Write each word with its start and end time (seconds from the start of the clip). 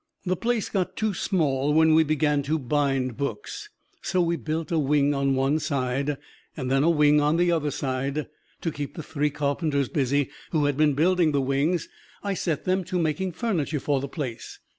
The 0.25 0.35
place 0.35 0.67
got 0.67 0.95
too 0.95 1.13
small 1.13 1.75
when 1.75 1.93
we 1.93 2.03
began 2.03 2.41
to 2.49 2.57
bind 2.57 3.17
books, 3.17 3.69
so 4.01 4.19
we 4.19 4.35
built 4.35 4.71
a 4.71 4.79
wing 4.79 5.13
on 5.13 5.35
one 5.35 5.59
side; 5.59 6.17
then 6.55 6.81
a 6.83 6.89
wing 6.89 7.21
on 7.21 7.37
the 7.37 7.51
other 7.51 7.69
side. 7.69 8.25
To 8.61 8.71
keep 8.71 8.95
the 8.95 9.03
three 9.03 9.29
carpenters 9.29 9.89
busy 9.89 10.31
who 10.49 10.65
had 10.65 10.75
been 10.75 10.95
building 10.95 11.33
the 11.33 11.39
wings, 11.41 11.87
I 12.23 12.33
set 12.33 12.65
them 12.65 12.83
to 12.85 12.97
making 12.97 13.33
furniture 13.33 13.79
for 13.79 14.01
the 14.01 14.07
place. 14.07 14.57